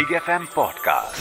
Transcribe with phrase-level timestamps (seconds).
[0.00, 1.16] Big F M podcast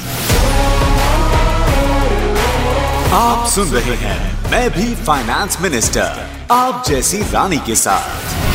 [3.13, 8.48] आप सुन रहे हैं, मैं भी फाइनेंस मिनिस्टर आप जैसी रानी के साथ।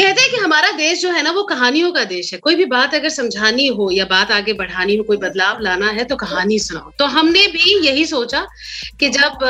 [0.00, 2.64] कहते हैं कि हमारा देश जो है ना वो कहानियों का देश है। कोई भी
[2.64, 6.58] बात अगर समझानी हो या बात आगे बढ़ानी हो कोई बदलाव लाना है तो कहानी
[6.58, 8.40] सुनाओ। तो हमने भी यही सोचा
[9.00, 9.44] कि जब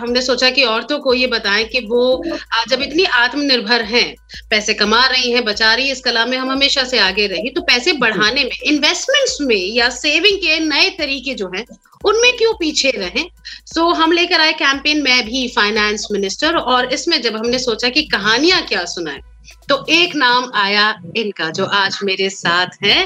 [0.00, 2.22] हमने सोचा कि औरतों को ये बताएँ कि वो
[2.68, 4.14] जब इतनी आत्मनिर्भर हैं
[4.50, 7.50] पैसे कमा रही हैं बचा रही हैं इस कला में हम हमेशा से आगे रही
[7.50, 11.64] तो पैसे बढ़ाने में इन्वेस्टमेंट्स में या सेविंग के नए तरीके जो हैं
[12.04, 13.26] उनमें क्यों पीछे रहें?
[13.66, 17.88] सो so, हम लेकर आए कैंपेन मैं भी फाइनेंस मिनिस्टर और इसमें जब हमने सोचा
[17.88, 19.20] कि कहानियाँ क्या सुनाएँ
[19.68, 20.84] तो एक नाम आया
[21.16, 22.98] इनका जो आज मेरे साथ है।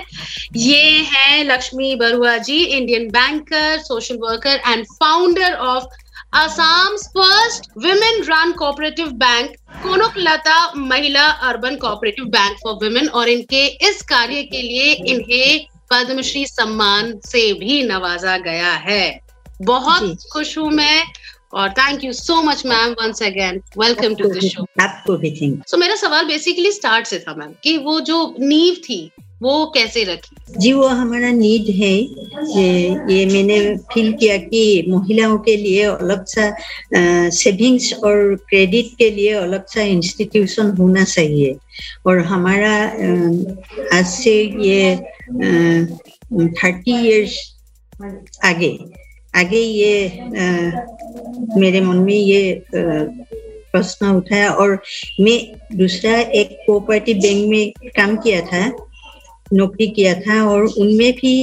[0.56, 5.84] ये है Lakshmi Barua ji Indian banker social worker and founder of
[6.34, 13.66] Assam first women run cooperative bank Kanaklata Mahila urban cooperative bank for women और इनके
[13.88, 19.20] इस कार्य के लिए इन्हें पद्मश्री सम्मान से भी नवाजा गया है।
[19.62, 21.02] बहुत खुश हूँ मैं
[21.52, 25.66] और thank you so much ma'am once again welcome to the show आपको भी थैंक
[25.68, 29.10] सो मेरा सवाल बेसिकली स्टार्ट से था मैम कि वो जो नींव थी
[29.42, 30.36] वो कैसे रखी?
[30.58, 31.92] जी वो हमारा नीड है
[32.56, 33.58] ये ये मैंने
[33.92, 39.82] फील किया कि महिलाओं के लिए अलग सा सेविंग्स और क्रेडिट के लिए अलग सा
[39.82, 41.56] इंस्टीट्यूशन होना चाहिए।
[42.06, 42.74] और हमारा
[43.98, 44.96] आज से ये
[46.62, 47.38] थर्टी इयर्स
[48.44, 48.68] आगे
[49.34, 50.86] आगे ये अ,
[51.58, 54.80] मेरे मन में ये प्रश्न उठाया और
[55.20, 55.38] मैं
[55.78, 58.64] दूसरा एक कोऑपरेटिव बैंक में काम किया था
[59.52, 61.34] नौकरी किया था और उनमें भी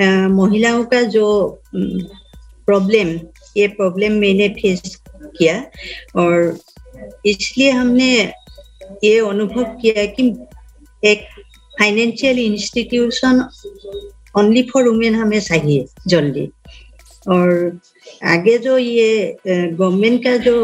[0.00, 0.04] अ,
[0.38, 1.26] महिलाओं का जो
[1.74, 3.08] प्रॉब्लम
[3.56, 4.96] ये प्रॉब्लम मैंने फेस
[5.38, 5.54] किया
[6.20, 6.58] और
[7.26, 8.10] इसलिए हमने
[9.04, 10.28] ये अनुभव किया कि
[11.02, 11.26] एक
[11.80, 13.42] financial institution
[14.38, 16.48] only for women हमें चाहिए जल्दी
[17.28, 17.78] और
[18.26, 20.56] आगे जो ये गवर्नमेंट का जो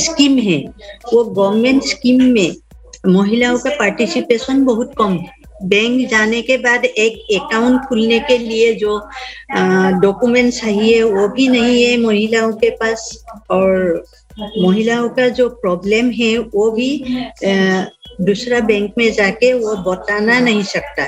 [0.00, 0.58] स्कीम है
[1.12, 2.56] वो गवर्नमेंट स्कीम में
[3.06, 5.18] महिलाओं का पार्टिसिपेशन बहुत कम
[5.64, 8.98] बैंक जाने के बाद एक अकाउंट खुलने के लिए जो
[10.02, 13.08] डॉक्यूमेंट चाहिए वो भी नहीं है महिलाओं के पास।
[13.50, 14.04] और
[14.40, 16.90] महिलाओं का जो प्रॉब्लम है वो भी
[18.20, 21.06] दूसरा बैंक में जाके वो बताना नहीं सकता।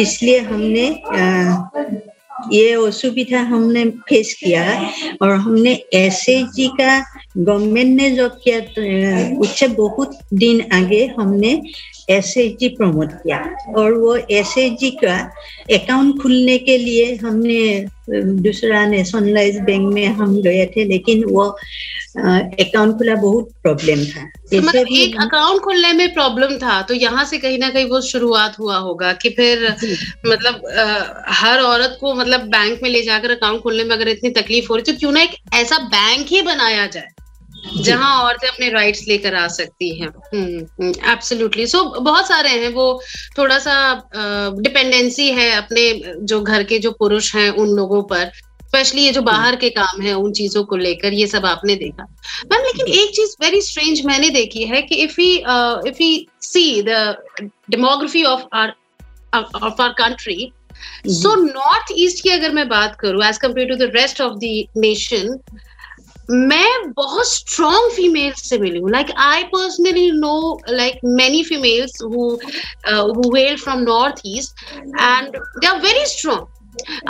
[0.00, 1.22] इसलिए हमने अ,
[2.52, 4.64] ये असुविधा हमने फेस किया
[5.22, 6.98] और हमने एस जी का
[7.36, 11.60] गवर्नमेंट ने जो किया अ, उससे बहुत दिन आगे हमने
[12.10, 13.38] एस जी प्रमोट किया।
[13.76, 15.16] और वो एस जी का
[15.72, 21.44] अकाउंट खुलने के लिए हमने दूसरा नेशनलाइज बैंक में हम गए थे लेकिन वो
[22.16, 27.24] अकाउंट खुला बहुत प्रॉब्लम था। तो मतलब एक अकाउंट खुलने में प्रॉब्लम था तो यहाँ
[27.24, 29.66] से कहीं ना कहीं वो शुरुआत हुआ होगा कि फिर
[30.26, 30.84] मतलब आ,
[31.34, 34.76] हर औरत को मतलब बैंक में ले जाकर अकाउंट खोलने में अगर इतनी तकलीफ़ हो
[34.76, 37.08] रही तो क्यों ना एक ऐसा बैंक ही बनाया जाए।
[37.76, 40.08] जहाँ औरतें अपने राइट्स लेकर आ सकती हैं।
[41.12, 42.88] एब्सोल्युटली सो बहुत सारे हैं वो
[43.38, 43.76] थोड़ा सा
[44.60, 48.30] डिपेंडेंसी है अपने जो घर के जो पुरुष हैं उन लोगों पर
[48.66, 52.04] स्पेशली ये जो बाहर के काम है उन चीज़ों को लेकर ये सब आपने देखा।
[52.52, 55.32] मैम लेकिन एक चीज़ वेरी स्ट्रेंज मैंने देखी है कि if we
[55.88, 57.16] if we see the
[57.70, 58.74] demography of our
[59.34, 60.52] of our country
[61.08, 64.64] so north east की अगर मैं बात करूँ as compared to the rest of the
[64.76, 65.38] nation
[66.30, 72.36] मैं बहुत स्ट्रॉन्ग फीमेल्स से मिली हूँ। Like I personally know like many females who
[73.56, 76.54] from north east and they are very strong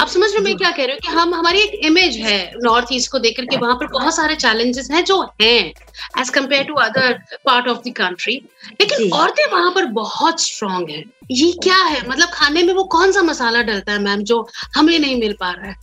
[0.00, 2.38] आप समझ रहे हो मैं क्या कह रही हूँ कि हम हमारी एक इमेज है
[2.65, 5.72] नॉर्थ ईस्ट को देख करके वहाँ पर बहुत सारे चैलेंजेस हैं जो हैं
[6.21, 7.12] as compared to other
[7.47, 8.34] part of the country
[8.81, 12.09] लेकिन औरतें वहाँ पर बहुत स्ट्रांग है। ये क्या है?
[12.09, 14.47] मतलब खाने में वो कौन सा मसाला डलता है मैम जो
[14.77, 15.75] हमें नहीं मिल पा रहा है?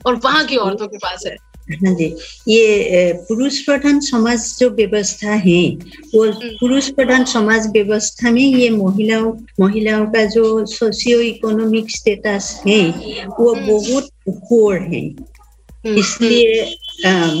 [0.00, 1.36] और वहाँ की औरतों के पास है।
[1.72, 2.06] हाँ जी।
[2.48, 5.62] ये पुरुष प्रधान समाज जो व्यवस्था है
[6.14, 6.26] वो
[6.60, 12.82] पुरुष प्रधान समाज व्यवस्था में ये महिलाओं महिलाओं का जो सोशियो इकोनॉमिक स्टेटस है
[13.40, 15.08] वो हम्म। बहुत पुअर है।
[15.86, 16.76] हम्म, इसलिए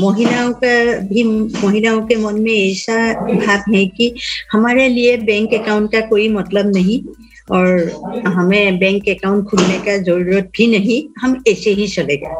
[0.00, 1.22] महिलाओं का भी
[1.66, 4.14] महिलाओं के मन में ऐसा भाव है कि
[4.52, 7.00] हमारे लिए बैंक अकाउंट का कोई मतलब नहीं।
[7.48, 12.30] और हमें बैंक अकाउंट खुलने का ज़रूरत भी नहीं हम ऐसे ही चलेगा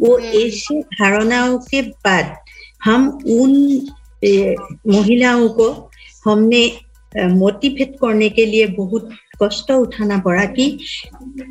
[0.00, 2.34] वो हम्म। ऐसे धारणाओं के बाद
[2.84, 3.52] हम उन
[4.88, 5.70] महिलाओं को
[6.26, 6.66] हमने
[7.12, 9.10] मोटिवेट करने के लिए बहुत
[9.42, 10.66] कष्ट उठाना पड़ा कि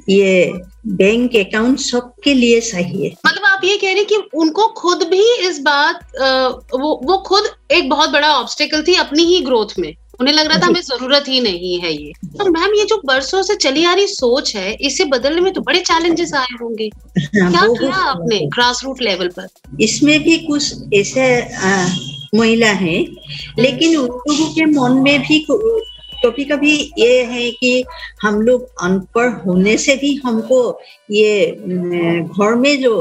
[0.10, 0.54] ये
[0.88, 5.60] बैंक अकाउंट सबके लिए चाहिए मतलब आप ये कह रहे कि उनको खुद भी इस
[5.60, 6.00] बात
[6.74, 10.58] वो वो खुद एक बहुत बड़ा ऑब्स्टेकल थी अपनी ही ग्रोथ में। उन्हें लग रहा
[10.62, 13.94] था हमें ज़रूरत ही नहीं है ये। तो मैम ये जो बरसों से चली आ
[13.94, 16.90] रही सोच है इसे बदलने में तो बड़े चैलेंजेस आए होंगे।
[17.40, 19.48] हाँ, क्या किया आपने ग्रास रूट लेवल पर?
[19.82, 21.26] इसमें भी कुछ ऐसे
[22.36, 23.06] महिला हैं
[23.60, 25.46] लेकिन उन लोगों के मन में भी
[26.26, 27.84] कभी कभी ये है कि
[28.22, 30.60] हम लोग अनपढ़ होने से भी हमको
[31.12, 32.94] ये घर में जो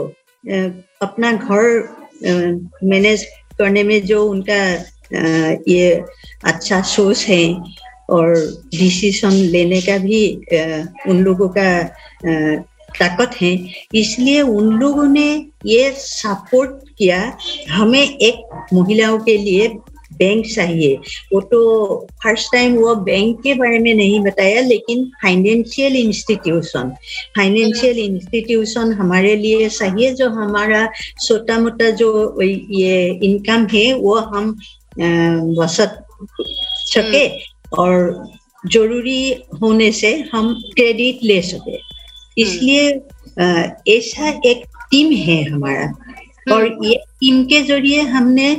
[1.03, 1.65] अपना घर
[2.85, 3.25] मैनेज
[3.59, 4.59] करने में जो उनका
[5.15, 5.91] ये
[6.45, 7.45] अच्छा सोच है
[8.11, 8.35] और
[8.75, 10.25] डिसीज़न लेने का भी
[11.09, 11.69] उन लोगों का
[12.99, 13.53] ताकत है।
[13.95, 15.29] इसलिए उन लोगों ने
[15.67, 17.21] ये सपोर्ट किया,
[17.71, 19.69] हमें एक महिलाओं के लिए
[20.15, 20.97] बैंक चाहिए।
[21.33, 21.61] वो तो
[22.23, 26.91] फ़र्स्ट टाइम वो बैंक के बारे में नहीं बताया, लेकिन फाइनेंशियल इंस्टीट्यूशन
[27.37, 30.89] फाइनेंशियल इंस्टीट्यूशन हमारे लिए चाहिए। जो हमारा
[31.21, 34.57] छोटा मोटा जो ये इनकम है, वो हम
[34.99, 36.05] बचत
[36.87, 37.27] सके
[37.79, 38.25] और
[38.73, 41.79] ज़रूरी होने से हम क्रेडिट ले सके।
[42.39, 42.89] इसलिए
[43.97, 45.93] ऐसा एक टीम है हमारा।
[46.53, 48.57] और ये टीम के ज़रिए हमने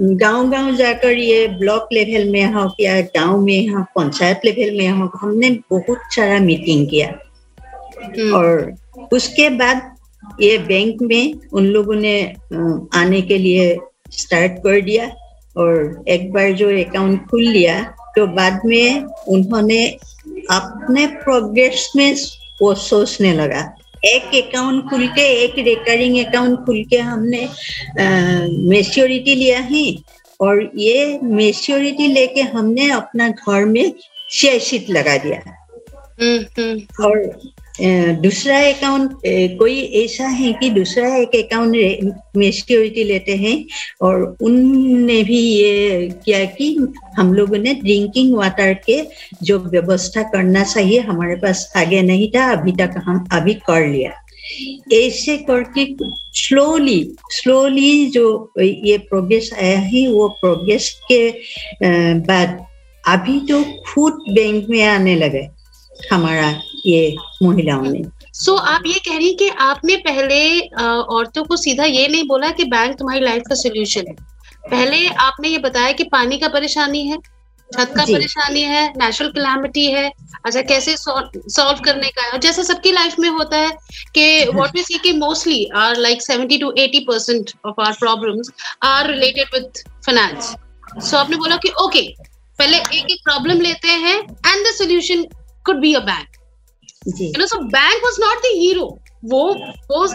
[0.00, 4.88] गाँव गाँव जाकर ये ब्लॉक लेवल में हो या गाँव में हो पंचायत लेवल में
[4.90, 7.08] हो हमने बहुत सारा मीटिंग किया।
[8.02, 9.94] हम्म, और उसके बाद
[10.40, 12.20] ये बैंक में उन लोगों ने
[12.94, 13.76] आने के लिए
[14.12, 15.06] स्टार्ट कर दिया।
[15.56, 17.82] और एक बार जो अकाउंट खुल लिया
[18.16, 19.86] तो बाद में उन्होंने
[20.50, 22.16] अपने प्रोग्रेस में
[22.60, 27.48] वो सोचने लगा। एक अकाउंट खुल के एक रिकरिंग अकाउंट खुल के हमने
[28.68, 29.96] मेच्योरिटी लिया है।
[30.40, 33.92] और ये मेच्योरिटी लेके हमने अपना घर में
[34.30, 35.40] शेयर शीट लगा दिया।
[36.20, 37.40] हम्म, हम्म, और
[37.80, 39.12] दूसरा अकाउंट
[39.58, 43.56] कोई ऐसा है कि दूसरा एक अकाउंट में सिक्योरिटी लेते हैं
[44.02, 46.74] और उनने भी ये किया कि
[47.16, 49.02] हम लोगों ने ड्रिंकिंग वाटर के
[49.42, 54.12] जो व्यवस्था करना चाहिए, हमारे पास आगे नहीं था, अभी तक हम अभी कर लिया।
[54.94, 55.84] ऐसे करके
[56.38, 57.00] स्लोली
[57.32, 61.28] स्लोली जो ये प्रोग्रेस आया है, वो प्रोग्रेस के
[62.20, 62.64] बाद
[63.04, 65.48] अभी तो खुद बैंक में आने लगे
[66.12, 66.52] हमारा।
[66.86, 68.02] ये महिलाओं ने।
[68.34, 72.50] सो so, आप ये कह रही कि आपने पहले औरतों को सीधा ये नहीं बोला
[72.50, 74.14] कि बैंक तुम्हारी लाइफ का सोल्यूशन है।
[74.70, 77.18] पहले आपने ये बताया कि पानी का परेशानी है
[77.70, 80.10] छत का परेशानी है नेचुरल क्लैमिटी है
[80.44, 82.30] अच्छा कैसे सॉल्व करने का है?
[82.30, 83.70] और जैसा सबकी लाइफ में होता है
[84.14, 88.50] कि व्हाट वी सी कि mostly are like 70 to 80 percent of our problems
[88.82, 90.54] are related with finance
[91.10, 92.28] so आपने बोला कि ओके okay,
[92.58, 95.26] पहले एक एक प्रॉब्लम लेते हैं and the solution
[95.66, 96.36] could be a bank
[97.06, 98.86] you know so bank was not the hero
[99.24, 99.42] वो
[99.90, 100.06] वो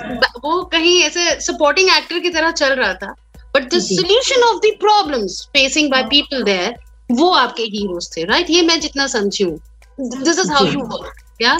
[0.43, 3.13] वो कहीं ऐसे सपोर्टिंग एक्टर की तरह चल रहा था।
[3.55, 3.79] But the.
[3.81, 6.75] Solution of the problems facing by people there
[7.09, 9.59] वो आपके हीरोज थे राइट ये मैं जितना समझी हूँ।
[9.99, 11.59] This is how you work या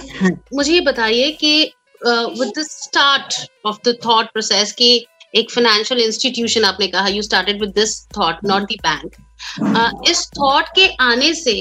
[0.53, 1.53] मुझे ये बताइए कि
[2.01, 3.33] with the start
[3.65, 4.93] of the thought process की
[5.35, 10.65] एक फाइनेंशियल इंस्टीट्यूशन आपने कहा you started with this thought not the bank इस थॉट
[10.75, 11.53] के आने से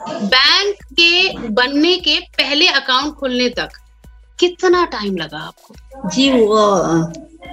[0.00, 3.68] बैंक के बनने के पहले अकाउंट खुलने तक
[4.40, 5.74] कितना टाइम लगा आपको?
[6.08, 6.58] जी, वो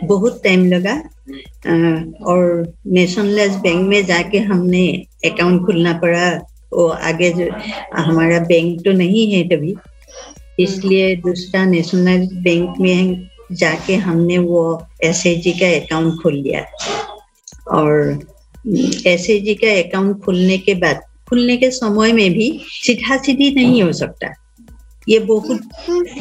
[0.08, 0.96] बहुत टाइम लगा।
[2.26, 4.88] और नेशनलाइज बैंक में जाके हमने
[5.26, 6.30] अकाउंट खुलना पड़ा।
[6.74, 7.48] वो आगे जो,
[7.98, 9.76] हमारा बैंक तो नहीं है तभी।
[10.60, 16.66] इसलिए दूसरा नेशनलाइज बैंक में जाके हमने वो एस का अकाउंट खोल लिया।
[17.72, 18.20] और
[19.08, 19.28] एस
[19.64, 24.34] का अकाउंट खुलने के बाद खुलने के समय में भी सीधा सीधी नहीं हो सकता।
[25.10, 25.62] ये बहुत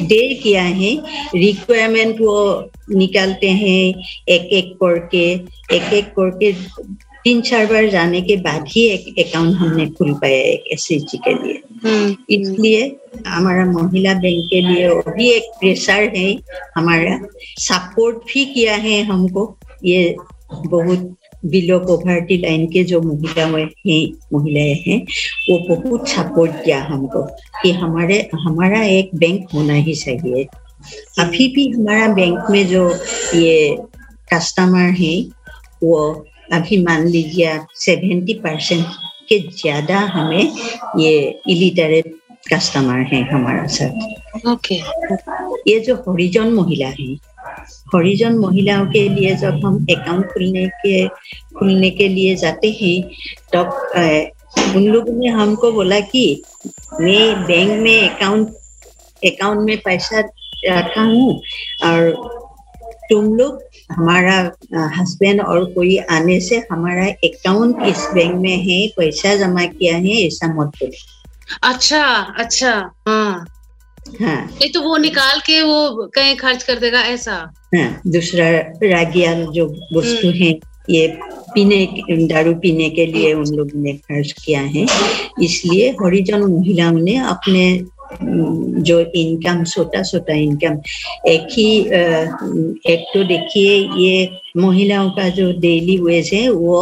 [0.03, 0.95] देर किया है।
[1.35, 3.93] रिक्वायरमेंट वो निकालते हैं
[4.29, 5.23] एक एक करके
[5.75, 6.51] एक एक करके
[7.23, 11.33] तीन चार बार जाने के बाद ही एक अकाउंट हमने खुल पाया एक एस के
[11.33, 11.55] लिए।
[12.29, 12.81] इसलिए
[13.27, 16.31] हमारा महिला बैंक के लिए वो भी एक प्रेशर है।
[16.75, 17.19] हमारा
[17.59, 20.15] सपोर्ट भी किया है हमको। ये
[20.51, 24.01] बहुत बिलो पॉवर्टी लाइन के जो महिलाएँ हैं
[24.33, 24.99] महिलाएँ हैं
[25.49, 27.21] वो बहुत सपोर्ट किया हमको
[27.61, 30.43] कि हमारे हमारा एक बैंक होना ही चाहिए।
[31.19, 32.89] अभी भी हमारा बैंक में जो
[33.35, 33.77] ये
[34.33, 35.13] कस्टमर है
[35.83, 35.99] वो
[36.53, 38.85] अभी मान लीजिए आप सेवेंटी परसेंट
[39.29, 40.51] के ज़्यादा हमें
[40.99, 41.13] ये
[41.49, 42.13] इलिटरेट
[42.53, 44.75] कस्टमर है हमारा साथ ओके
[45.71, 47.15] ये जो हरिजन महिला है
[47.95, 51.07] हरिजन महिलाओं के लिए जब हम अकाउंट खुलने के
[51.59, 53.01] खुलने के लिए जाते हैं
[53.53, 56.25] तब अ, उन लोगों ने हमको बोला कि
[57.01, 58.47] मैं बैंक में अकाउंट
[59.25, 60.19] अकाउंट में पैसा
[60.67, 61.33] रखा हूँ
[61.85, 62.11] और
[63.09, 64.35] तुम लोग हमारा
[64.97, 70.21] हस्बैंड और कोई आने से हमारा अकाउंट इस बैंक में है पैसा जमा किया है
[70.27, 70.91] ऐसा मत बोलो।
[71.69, 72.03] अच्छा
[72.43, 72.71] अच्छा
[73.07, 73.45] हाँ।
[74.21, 77.33] हाँ। तो वो निकाल के वो कहीं खर्च कर देगा ऐसा।
[77.75, 78.49] हाँ दूसरा
[78.83, 81.07] रागिया जो वस्तु हम्म। है ये
[81.53, 81.87] पीने
[82.27, 84.85] दारू पीने के लिए उन लोगों ने खर्च किया है।
[85.41, 87.85] इसलिए हरिजन महिलाओं ने अपने
[88.21, 90.79] जो इनकम छोटा छोटा इनकम
[91.29, 91.67] एक ही
[92.93, 96.81] एक तो देखिए ये महिलाओं का जो डेली वेज है वो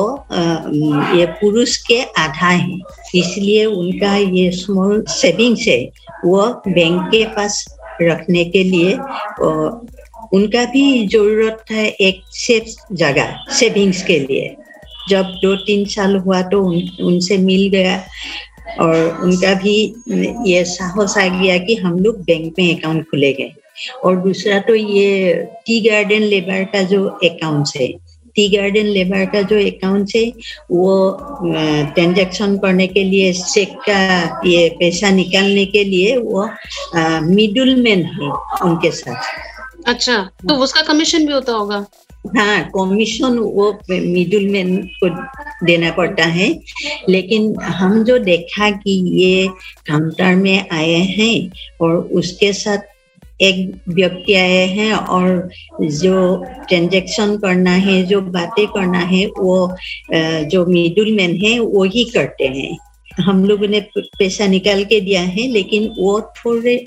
[1.18, 2.80] ये पुरुष के आधा है।
[3.16, 5.82] इसलिए उनका ये स्मॉल सेविंग्स है
[6.26, 7.66] वो बैंक के पास
[8.02, 8.94] रखने के लिए
[10.34, 14.56] उनका भी ज़रूरत है एक सेफ़ जगह सेविंग्स के लिए।
[15.10, 17.96] जब दो तीन साल हुआ तो उन, उनसे मिल गया।
[18.80, 19.76] और उनका भी
[20.52, 23.52] ये साहस आ गया कि हम लोग बैंक में अकाउंट खुलेंगे
[24.04, 25.34] और दूसरा तो ये
[25.66, 27.88] टी गार्डन लेबर का जो अकाउंट है,
[28.36, 30.26] टी गार्डन लेबर का जो अकाउंट है,
[30.72, 31.18] वो
[31.96, 36.46] ट्रांजेक्शन करने के लिए चेक का ये पैसा निकालने के लिए वो
[37.28, 38.30] मिडल मैन है
[38.66, 41.86] उनके साथ। अच्छा तो उसका कमीशन भी होता होगा?
[42.26, 45.10] हाँ कमीशन वो मिडिल मैन को
[45.66, 46.50] देना पड़ता है।
[47.10, 49.48] लेकिन हम जो देखा कि ये
[49.88, 51.52] काउंटर में आए हैं
[51.82, 52.90] और उसके साथ
[53.42, 55.50] एक व्यक्ति आए हैं और
[55.82, 56.36] जो
[56.70, 59.76] ट्रांजेक्शन करना है, जो बातें करना है, वो
[60.52, 62.78] जो मिडिल मैन है, वो ही करते हैं।
[63.20, 66.84] हम लोगों ने पैसा निकाल के दिया है, लेकिन वो थोड़े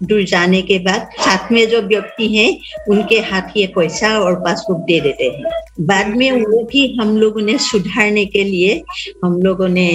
[0.00, 2.48] दूर जाने के बाद साथ में जो व्यक्ति है,
[2.88, 5.50] उनके हाथ ये पैसा और पासबुक दे देते हैं।
[5.86, 8.82] बाद में वो भी हम लोगों ने सुधारने के लिए,
[9.24, 9.88] हम लोगों ने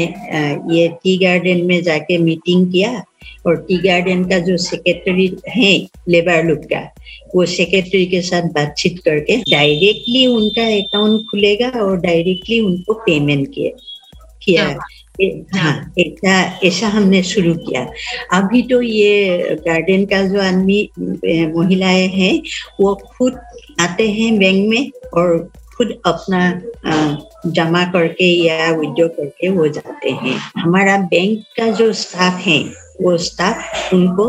[0.71, 3.03] ये टी गार्डन में जाके मीटिंग किया
[3.45, 5.73] और टी गार्डन का जो सेक्रेटरी है,
[6.09, 6.81] लेबर लोग का,
[7.35, 13.71] वो सेक्रेटरी के साथ बातचीत करके डायरेक्टली उनका अकाउंट खुलेगा और डायरेक्टली उनको पेमेंट किया
[14.45, 14.67] किया।
[15.21, 17.85] ए- हाँ ऐसा ऐसा हमने शुरू किया
[18.33, 22.33] अभी तो ये गार्डन का जो आदमी महिलाएँ हैं
[22.79, 23.39] वो खुद
[23.81, 25.37] आते हैं बैंक में और
[25.77, 26.41] खुद अपना
[27.47, 32.59] जमा करके या विड्रॉ करके वो जाते हैं हमारा बैंक का जो स्टाफ है
[33.01, 34.27] वो स्टाफ उनको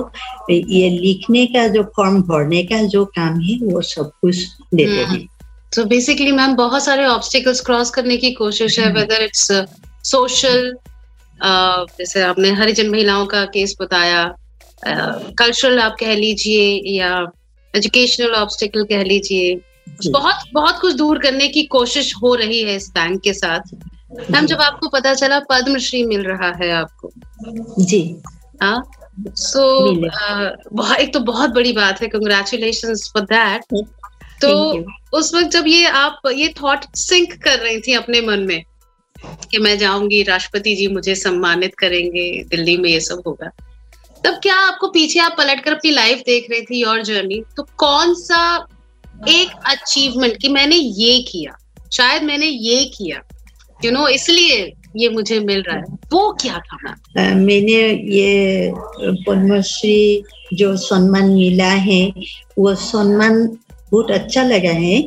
[0.51, 4.37] ये लिखने का जो फॉर्म भरने का जो काम है वो सब कुछ
[4.75, 5.29] देते हम्म। हैं
[5.73, 9.51] तो बेसिकली मैम बहुत सारे ऑब्स्टिकल्स क्रॉस करने की कोशिश है हम्म। वेदर इट्स
[10.05, 10.73] सोशल
[11.99, 14.25] जैसे आपने हरिजन महिलाओं का केस बताया
[15.39, 17.27] कल्चरल आप कह लीजिए या
[17.75, 19.55] एजुकेशनल ऑब्स्टिकल कह लीजिए
[20.11, 23.75] बहुत बहुत कुछ दूर करने की कोशिश हो रही है इस बैंक के साथ।
[24.31, 27.11] मैम जब आपको पता चला पद्मश्री मिल रहा है आपको।
[27.85, 28.23] जी।
[28.63, 28.83] हाँ
[29.19, 30.09] सो मिले।
[30.77, 33.65] बहुत एक तो बहुत बड़ी बात है कंग्रेचुलेशन फॉर दैट
[34.41, 34.53] तो
[35.19, 38.63] उस वक्त जब ये आप ये थॉट सिंक कर रही थी अपने मन में
[39.51, 43.51] कि मैं जाऊँगी, राष्ट्रपति जी मुझे सम्मानित करेंगे, दिल्ली में ये सब होगा।
[44.25, 47.63] तब क्या आपको पीछे आप पलट कर अपनी लाइफ देख रही थी और जर्नी तो
[47.77, 48.67] कौन सा
[49.29, 51.57] एक अचीवमेंट कि मैंने ये किया?
[51.93, 53.21] शायद मैंने ये किया।
[53.85, 56.95] यू नो इसलिए ये मुझे मिल रहा है। वो क्या था?
[57.17, 57.73] मैम मैंने
[58.15, 58.73] ये
[59.27, 60.23] पद्मश्री
[60.55, 62.13] जो सम्मान मिला है,
[62.59, 63.47] वो सम्मान
[63.91, 65.01] बहुत अच्छा लगा है,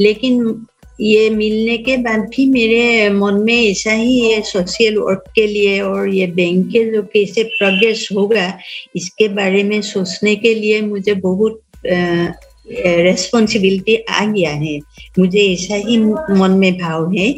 [0.00, 0.66] लेकिन
[1.00, 5.80] ये मिलने के बाद भी मेरे मन में ऐसा ही ये सोशल वर्क के लिए
[5.80, 8.58] और ये बैंक के जो कैसे प्रोग्रेस होगा,
[8.96, 14.78] इसके बारे में सोचने के लिए मुझे बहुत रेस्पॉन्सिबिलिटी आ गया है।
[15.18, 17.34] मुझे ऐसा ही मन में भाव है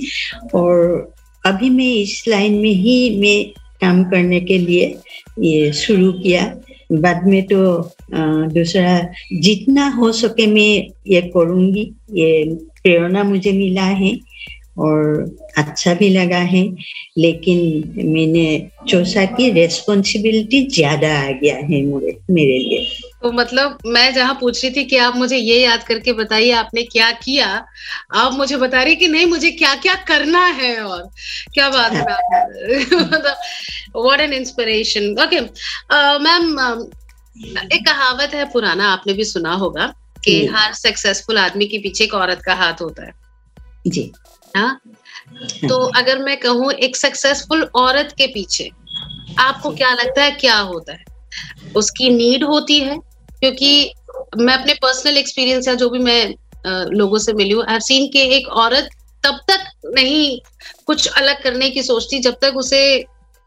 [0.55, 1.13] और
[1.45, 3.45] अभी मैं इस लाइन में ही मैं
[3.81, 4.95] काम करने के लिए
[5.41, 6.45] ये शुरू किया।
[6.93, 7.57] बाद में तो
[8.55, 8.99] दूसरा
[9.41, 12.45] जितना हो सके मैं ये करूँगी, ये
[12.87, 14.17] प्रेरणा मुझे मिला है
[14.79, 15.25] और
[15.59, 16.63] अच्छा भी लगा है,
[17.19, 17.59] लेकिन
[18.07, 18.47] मैंने
[18.91, 22.85] सोचा कि रेस्पॉन्सिबिलिटी ज़्यादा आ गया है मेरे मेरे लिए।
[23.23, 26.83] तो मतलब मैं जहाँ पूछ रही थी कि आप मुझे ये याद करके बताइए, आपने
[26.85, 27.49] क्या किया?
[28.15, 31.03] आप मुझे बता रही कि नहीं, मुझे क्या क्या करना है और
[31.55, 32.01] क्या बात है।
[32.95, 33.35] मतलब
[33.97, 35.41] what an inspiration okay
[36.21, 36.59] ma'am
[37.65, 39.93] एक कहावत है पुराना, आपने भी सुना होगा।
[40.27, 43.13] कि हर सक्सेसफुल आदमी के पीछे एक औरत का हाथ होता है।
[43.87, 44.11] जी।
[44.57, 44.81] हाँ
[45.69, 48.71] तो अगर मैं कहूँ एक सक्सेसफुल औरत के पीछे
[49.39, 51.05] आपको क्या लगता है क्या होता है?
[51.77, 52.99] उसकी नीड होती है?
[53.41, 53.93] क्योंकि
[54.37, 56.35] मैं अपने पर्सनल एक्सपीरियंस या जो भी मैं
[56.93, 58.89] लोगों से मिली हूँ आई सीन के एक औरत
[59.25, 60.39] तब तक नहीं
[60.87, 62.83] कुछ अलग करने की सोचती जब तक उसे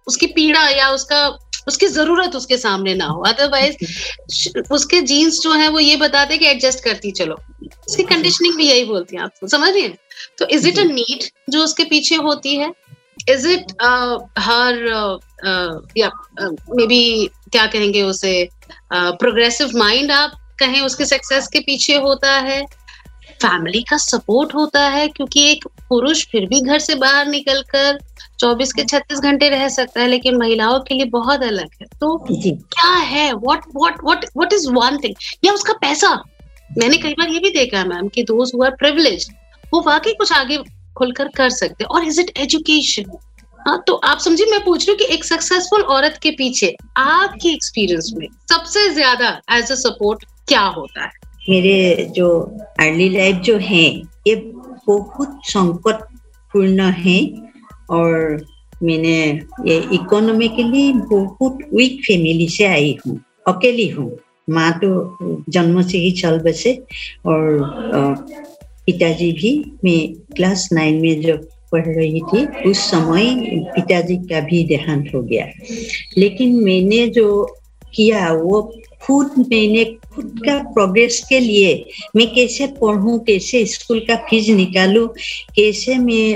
[0.08, 1.28] उसकी पीड़ा या उसका
[1.70, 6.48] उसकी ज़रूरत उसके सामने ना हो अदरवाइज़ उसके जीन्स जो है वो ये बताते कि
[6.48, 7.36] एडजस्ट करती चलो।
[7.88, 9.98] उसकी कंडीशनिंग भी यही बोलती है आपको समझ रही है?
[10.38, 12.72] तो इज़ इट अ नीड जो उसके पीछे होती है?
[13.30, 13.72] इज़ इट
[14.40, 14.76] हर
[15.98, 16.10] या
[16.70, 18.34] मे बी क्या कहेंगे उसे
[18.94, 22.66] प्रोग्रेसिव uh, माइंड आप कहें उसके सक्सेस के पीछे होता है?
[23.40, 27.98] फैमिली का सपोर्ट होता है क्योंकि एक पुरुष फिर भी घर से बाहर निकलकर
[28.40, 32.18] 24 के 36 घंटे रह सकता है लेकिन महिलाओं के लिए बहुत अलग है। तो
[32.28, 33.32] क्या है?
[33.34, 35.16] What what what what is one thing
[35.46, 36.14] या उसका पैसा?
[36.70, 39.30] मैंने कई बार ये भी देखा है मैम कि दोस्त हुआ प्रिविलेज
[39.74, 40.58] वो वाकई कुछ आगे
[40.98, 43.18] खुलकर कर सकते और इज़ इट एजुकेशन
[43.60, 47.50] हाँ तो आप समझिए मैं पूछ रही हूँ कि एक सक्सेसफुल औरत के पीछे आपके
[47.50, 51.12] एक्सपीरियंस में सबसे ज़्यादा एज अ सपोर्ट क्या होता है?
[51.42, 52.30] मेरे जो
[52.80, 53.84] अर्ली लाइफ जो है,
[54.28, 54.36] ये
[54.88, 57.20] बहुत संकटपूर्ण है
[57.90, 58.46] और
[58.84, 59.18] मैंने
[59.68, 64.12] ये इकोनॉमिकली बहुत वीक फैमिली से आई हूँ, अकेली हूँ।
[64.50, 66.74] माँ तो जन्म से ही चल बसे
[67.26, 68.26] और
[68.86, 69.52] पिताजी भी
[69.84, 73.36] मैं क्लास नाइन में जब पढ़ रही थी, उस समय
[73.76, 75.46] पिताजी का भी देहांत हो गया।
[76.18, 77.28] लेकिन मैंने जो
[77.94, 78.62] किया, वो
[79.02, 79.84] खुद मैंने
[80.16, 81.74] खुद का प्रोग्रेस के लिए
[82.16, 85.08] मैं कैसे पढ़ूं, कैसे स्कूल का फ़ीस निकालूं,
[85.56, 86.28] कैसे मैं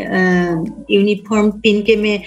[0.91, 2.17] यूनिफॉर्म पहन के मैं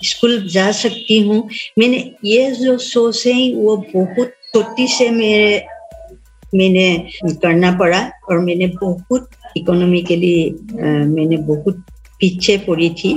[0.00, 5.64] स्कूल जा सकती हूँ। मैंने ये जो सोच है, वो बहुत छोटी से मेरे,
[6.54, 6.88] मैंने
[7.24, 10.34] करना पड़ा और मैंने बहुत इकोनॉमिकली
[10.72, 11.82] मैंने बहुत
[12.20, 13.14] पीछे पड़ी थी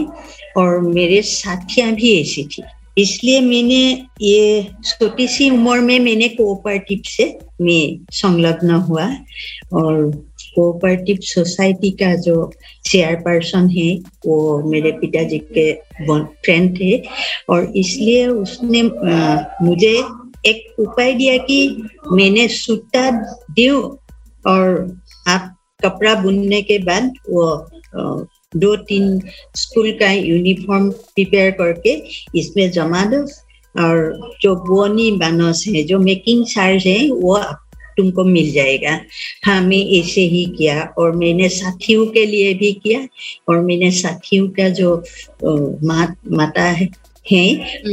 [0.57, 2.63] और मेरे साथियाँ भी ऐसी थी।
[2.97, 9.05] इसलिए मैंने ये छोटी सी उम्र में मैंने कोऑपरेटिव से मैं संलग्न हुआ
[9.73, 10.11] और
[10.55, 12.51] कोऑपरेटिव सोसाइटी का जो
[12.85, 15.73] चेयरपर्सन है, वो मेरे पिताजी के
[16.09, 17.03] फ्रेंड थे
[17.49, 18.81] और इसलिए उसने
[19.65, 20.03] मुझे
[20.45, 23.11] एक उपाय दिया कि मैंने सूता
[23.51, 23.99] दू
[24.47, 24.97] और
[25.27, 27.67] आप कपड़ा बुनने के बाद वो
[28.57, 29.19] दो तीन
[29.55, 31.93] स्कूल का यूनिफॉर्म प्रिपेयर करके
[32.39, 33.21] इसमें जमा दो
[33.75, 37.37] और जो बोनी बानस है जो मेकिंग चार्ज है वो
[37.97, 38.99] तुमको मिल जाएगा
[39.45, 43.07] हाँ मैं ऐसे ही किया और मैंने साथियों के लिए भी किया
[43.49, 44.95] और मैंने साथियों का जो
[45.83, 46.89] मा, माता है,
[47.31, 47.45] है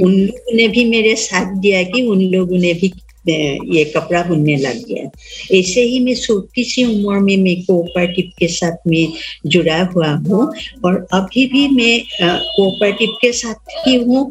[0.03, 2.93] उन लोगों ने भी मेरे साथ दिया कि उन लोगों ने भी
[3.30, 5.10] ये कपड़ा बुनने लग गया
[5.58, 9.14] ऐसे ही मैं छोटी सी उम्र में मैं कोऑपरेटिव के साथ में
[9.46, 10.42] जुड़ा हुआ हूँ
[10.86, 14.24] और अभी भी मैं कोऑपरेटिव के साथ ही हूँ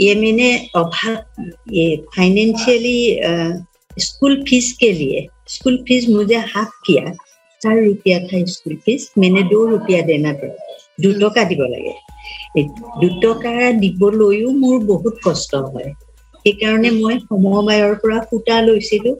[0.00, 2.98] ये मैंने अभाव ये फाइनेंशियली
[4.00, 7.12] स्कूल फीस के लिए स्कूल फीस मुझे हाफ किया
[7.60, 10.54] चार रुपया था स्कूल फीस मैंने दो रुपया देना पड़ा
[11.02, 11.94] দুটকা দিব লাগে
[13.02, 15.90] দুটকা দিবলৈও মোৰ বহুত কষ্ট হয়
[16.45, 19.11] সেইকাৰণে মই সমবায়ৰ পৰা সূতা লৈছিলো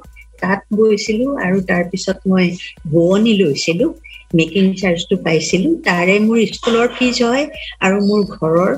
[0.42, 2.46] তাঁত বৈছিলো আৰু তাৰপিছত মই
[2.92, 3.86] বোৱনি লৈছিলো
[4.34, 7.46] মেকিং চাৰ্জটো পাইছিলো। তাৰে মোৰ স্কুলৰ ফিজ হয়
[7.82, 8.72] আৰু মোৰ ঘৰৰ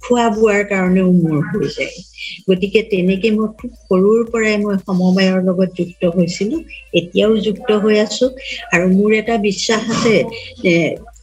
[0.00, 1.96] খোৱা বোৱাৰ কাৰণেও মোৰ হৈ যায়।
[2.48, 6.56] গতিকে তেনেকে মই খুব সৰুৰ পৰাই মই সমবায়ৰ লগত যুক্ত হৈছিলো
[6.94, 8.26] এতিয়াও যুক্ত হৈ আছো।
[8.72, 10.16] আৰু মোৰ এটা বিশ্বাস আছে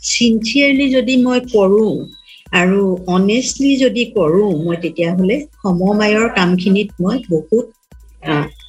[0.06, 1.88] চিনচিয়াৰলি যদি মই পঢ়ো
[2.55, 7.67] আৰু অনেষ্টলি যদি কৰোঁ মই তেতিয়াহ'লে সমবায়ৰ কামখিনিত মই বহুত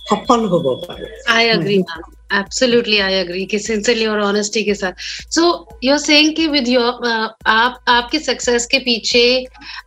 [0.10, 5.06] সফল হ'ব পাৰোঁ I agree ma'am absolutely I agree कि सिंसियरली और ऑनेस्टी के साथ
[5.36, 5.44] सो
[5.84, 7.08] यू आर सेइंग कि विद योर
[7.48, 9.24] आप आपके सक्सेस के पीछे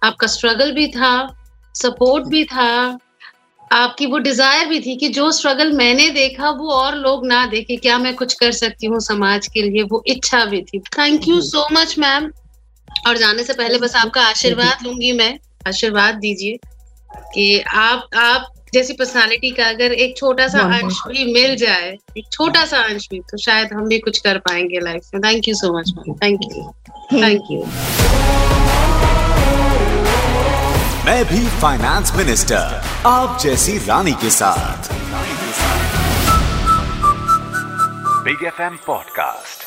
[0.04, 1.12] आपका स्ट्रगल भी था
[1.74, 2.70] सपोर्ट भी था
[3.70, 7.76] आपकी वो डिजायर भी थी कि जो स्ट्रगल मैंने देखा वो और लोग ना देखे
[7.76, 11.40] क्या मैं कुछ कर सकती हूँ समाज के लिए वो इच्छा भी थी thank you
[11.44, 12.30] so much ma'am
[13.07, 16.57] और जाने से पहले बस आपका आशीर्वाद लूँगी मैं। आशीर्वाद दीजिए
[17.33, 22.31] कि आप आप जैसी पर्सनालिटी का अगर एक छोटा सा अंश भी मिल जाए एक
[22.31, 25.55] छोटा सा अंश भी तो शायद हम भी कुछ कर पाएँगे लाइफ में। Thank you
[25.55, 26.63] so much ma'am thank you
[27.13, 27.59] thank you
[31.05, 34.93] मैं भी फाइनेंस मिनिस्टर आप जैसी रानी के साथ।
[38.25, 39.64] Big F M podcast